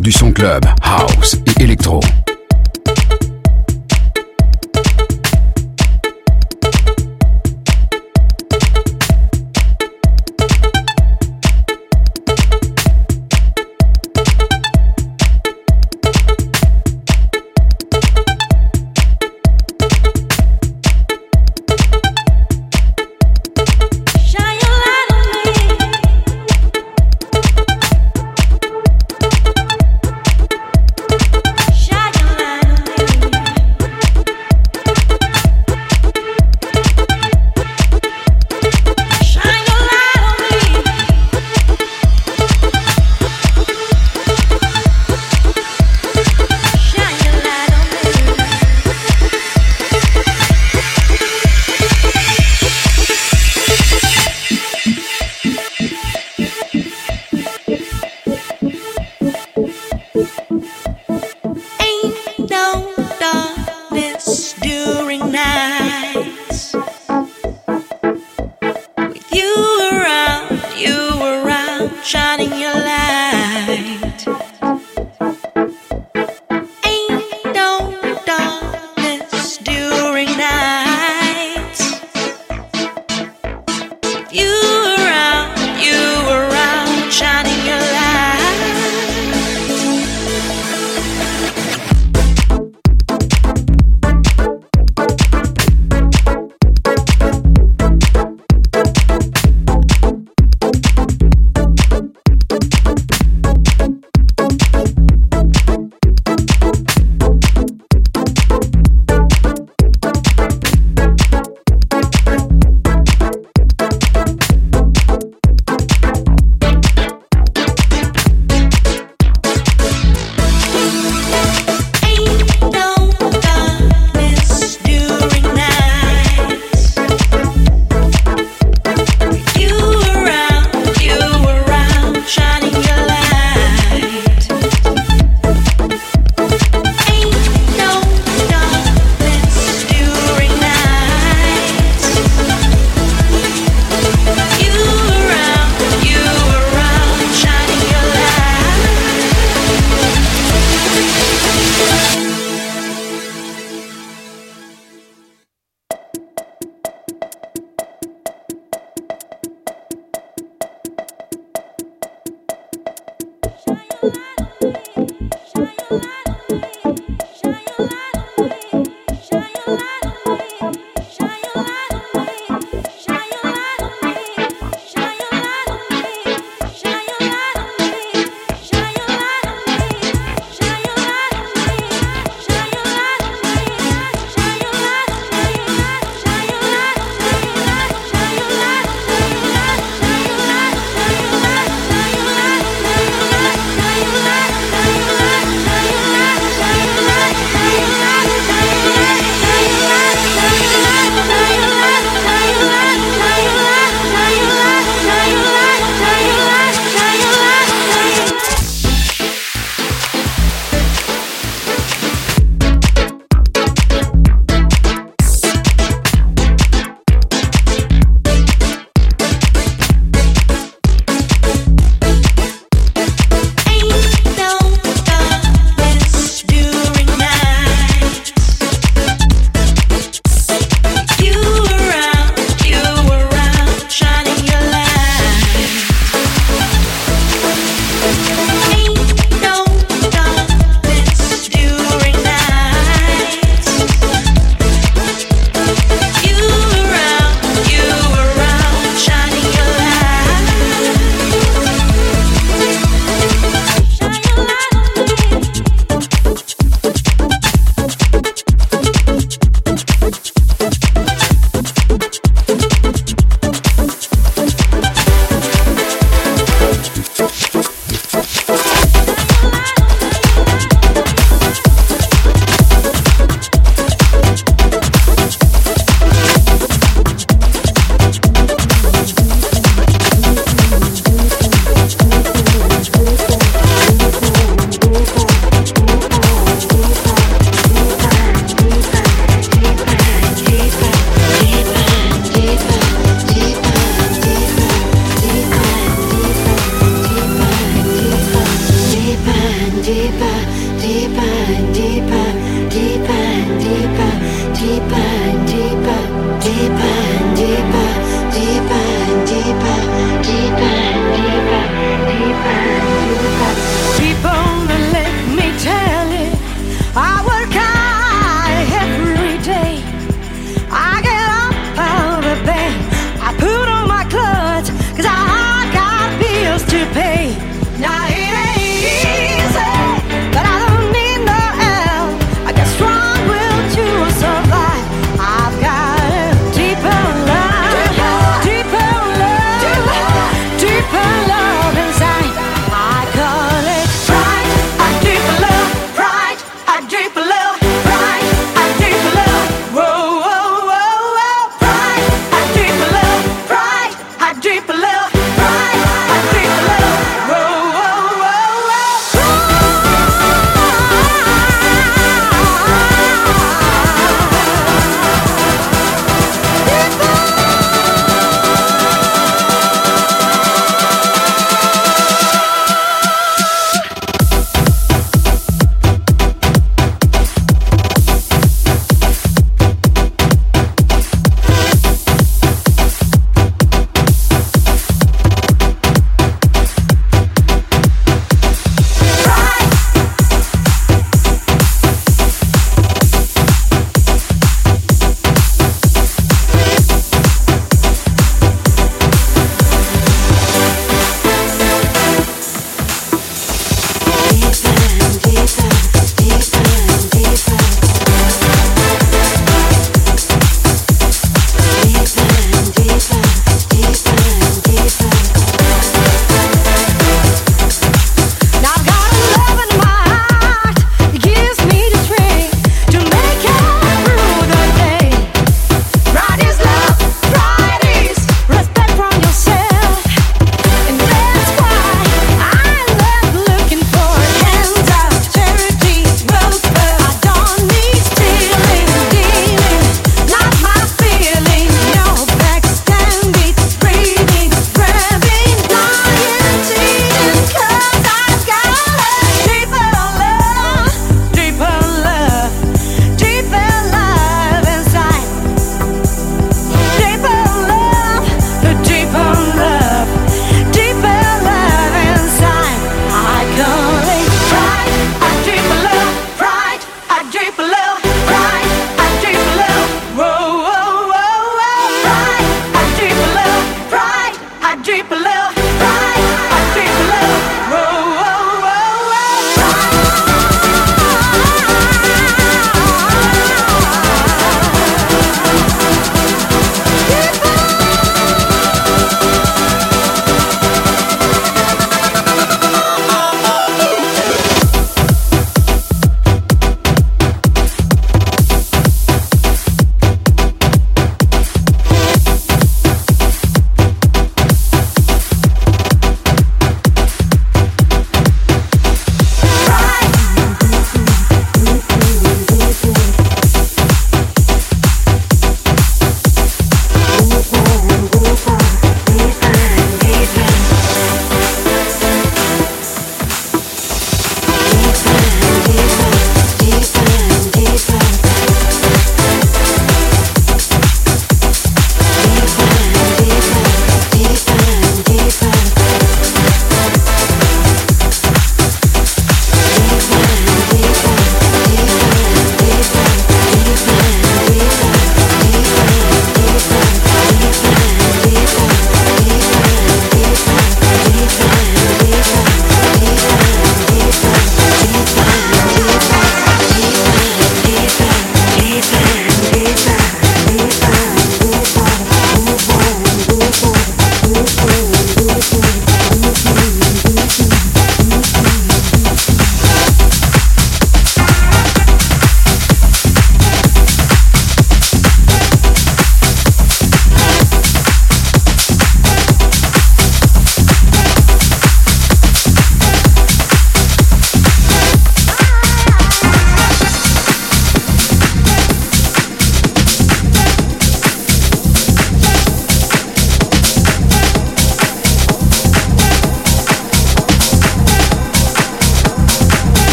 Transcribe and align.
du 0.00 0.12
son 0.12 0.32
club, 0.32 0.64
house 0.82 1.36
et 1.46 1.62
électro. 1.62 2.00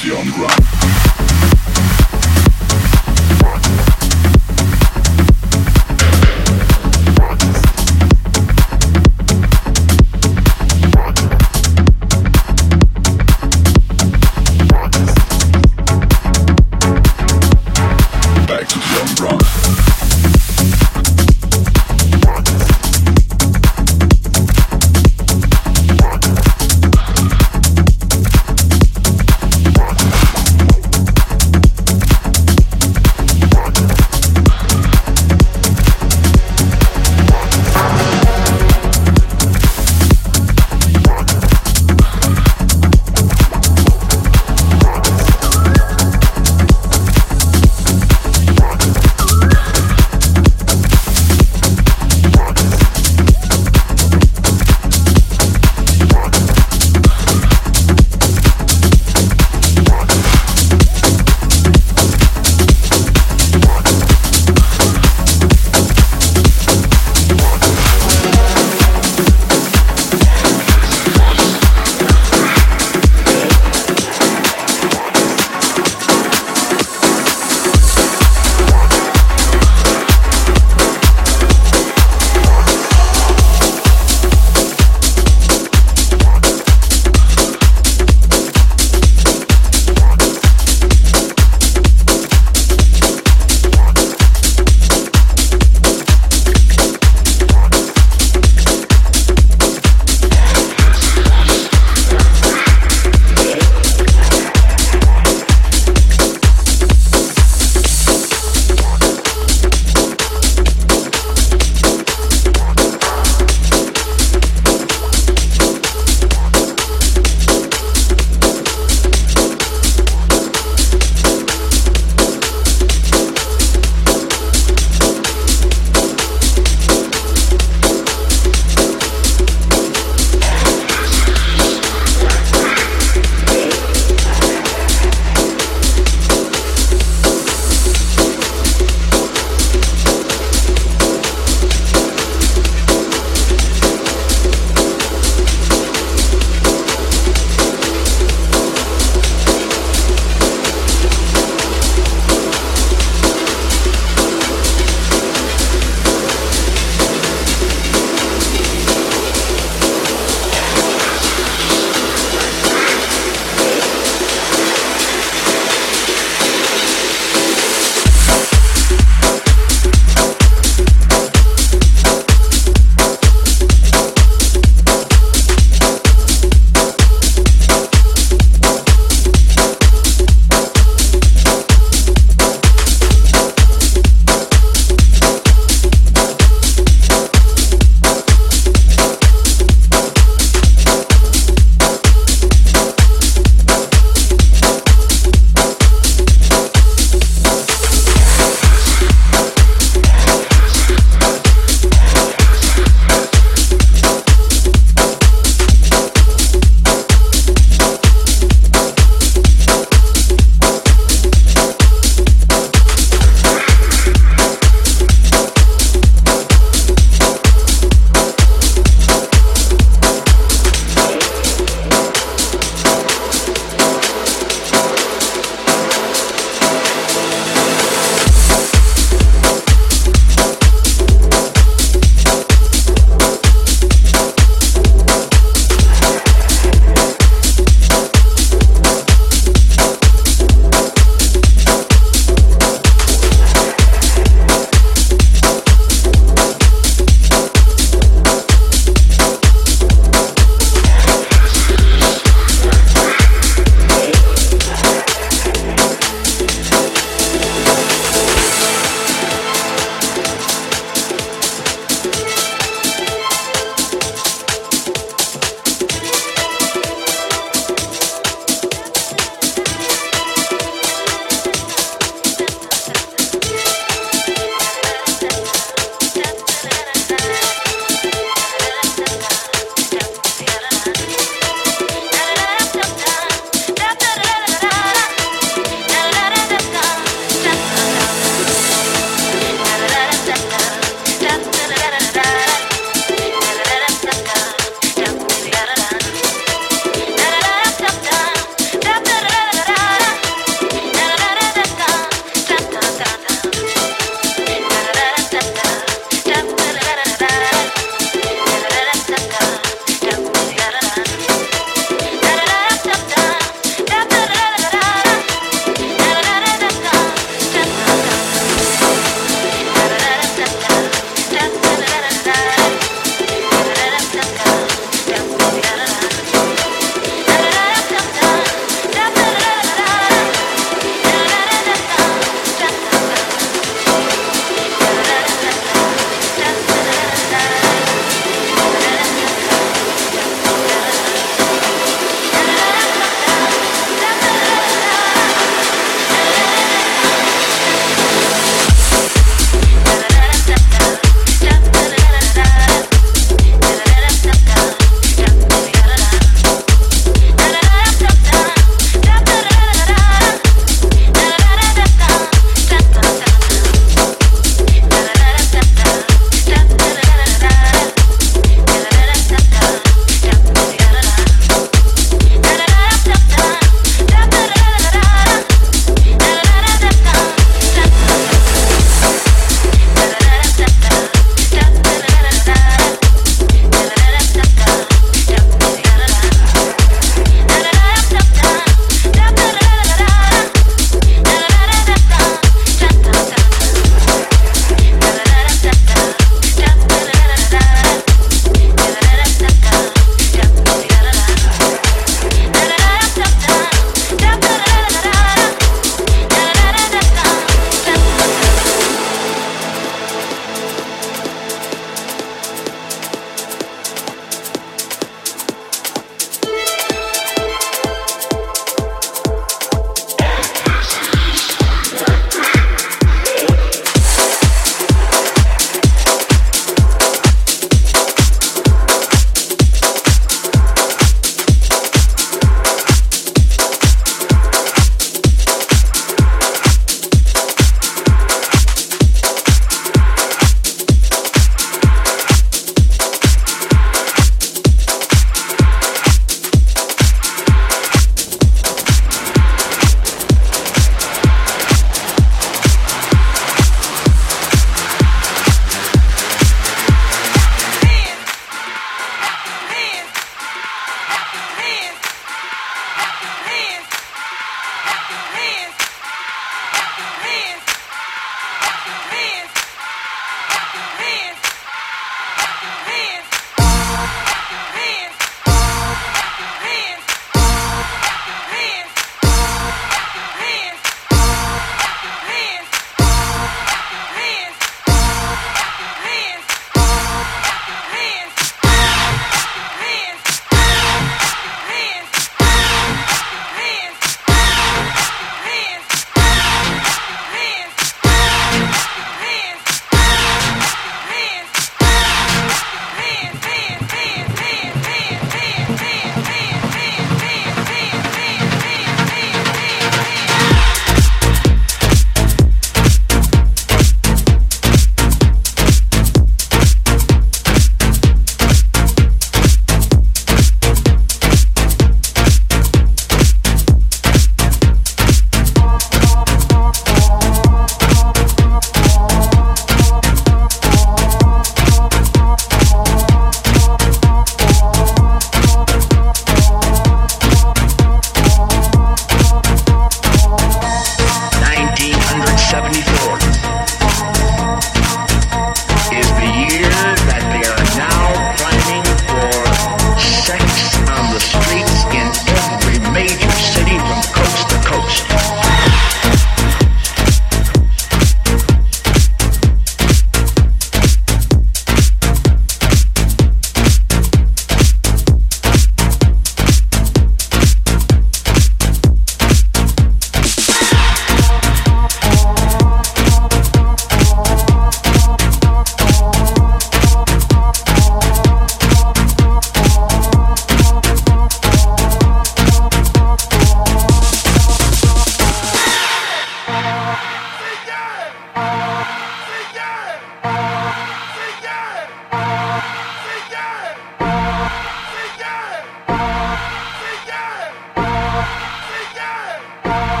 To 0.00 0.08
the 0.08 0.18
underground. 0.18 1.13